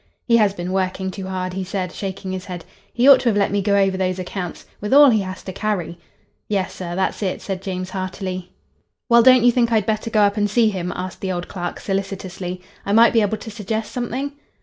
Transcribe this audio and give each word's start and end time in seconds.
"He 0.25 0.37
has 0.37 0.51
been 0.51 0.71
working 0.73 1.11
too 1.11 1.27
hard," 1.27 1.53
he 1.53 1.63
said, 1.63 1.91
shaking 1.91 2.31
his 2.31 2.45
head. 2.45 2.65
"He 2.91 3.07
ought 3.07 3.19
to 3.19 3.29
have 3.29 3.37
let 3.37 3.51
me 3.51 3.61
go 3.61 3.75
over 3.77 3.95
those 3.97 4.17
accounts. 4.17 4.65
With 4.79 4.95
all 4.95 5.11
he 5.11 5.19
has 5.21 5.43
to 5.43 5.53
carry!" 5.53 5.99
"Yes, 6.47 6.73
sir, 6.73 6.95
that's 6.95 7.21
it," 7.21 7.39
said 7.39 7.61
James, 7.61 7.91
heartily. 7.91 8.51
"Well, 9.09 9.21
don't 9.21 9.43
you 9.43 9.51
think 9.51 9.71
I'd 9.71 9.85
better 9.85 10.09
go 10.09 10.21
up 10.23 10.37
and 10.37 10.49
see 10.49 10.69
him?" 10.71 10.91
asked 10.95 11.21
the 11.21 11.31
old 11.31 11.47
clerk, 11.47 11.79
solicitously. 11.79 12.63
"I 12.83 12.93
might 12.93 13.13
be 13.13 13.21
able 13.21 13.37
to 13.37 13.51
suggest 13.51 13.91
something?" 13.91 14.31